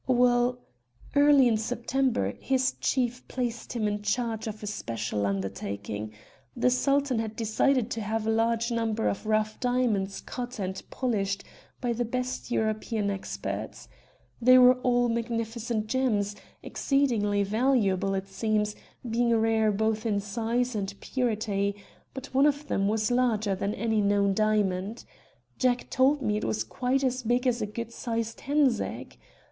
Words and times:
"Well, 0.07 0.57
early 1.15 1.47
in 1.47 1.57
September, 1.57 2.33
his 2.39 2.71
chief 2.81 3.27
placed 3.27 3.73
him 3.73 3.87
in 3.87 4.01
charge 4.01 4.47
of 4.47 4.63
a 4.63 4.65
special 4.65 5.27
undertaking. 5.27 6.11
The 6.57 6.71
Sultan 6.71 7.19
had 7.19 7.35
decided 7.35 7.91
to 7.91 8.01
have 8.01 8.25
a 8.25 8.31
large 8.31 8.71
number 8.71 9.07
of 9.07 9.27
rough 9.27 9.59
diamonds 9.59 10.19
cut 10.19 10.57
and 10.57 10.81
polished 10.89 11.43
by 11.81 11.93
the 11.93 12.03
best 12.03 12.49
European 12.49 13.11
experts. 13.11 13.87
They 14.41 14.57
were 14.57 14.79
all 14.79 15.07
magnificent 15.07 15.85
gems, 15.85 16.35
exceedingly 16.63 17.43
valuable 17.43 18.15
it 18.15 18.27
seems, 18.27 18.75
being 19.07 19.37
rare 19.37 19.71
both 19.71 20.07
in 20.07 20.19
size 20.19 20.73
and 20.73 20.99
purity; 20.99 21.75
but 22.15 22.33
one 22.33 22.47
of 22.47 22.67
them 22.67 22.87
was 22.87 23.11
larger 23.11 23.53
than 23.53 23.75
any 23.75 24.01
known 24.01 24.33
diamond. 24.33 25.05
Jack 25.59 25.91
told 25.91 26.23
me 26.23 26.37
it 26.37 26.43
was 26.43 26.63
quite 26.63 27.03
as 27.03 27.21
big 27.21 27.45
as 27.45 27.61
a 27.61 27.67
good 27.67 27.93
sized 27.93 28.39
hen's 28.41 28.81
egg. 28.81 29.19